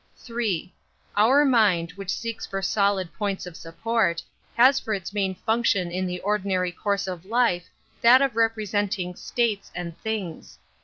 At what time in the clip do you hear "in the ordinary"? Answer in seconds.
5.91-6.71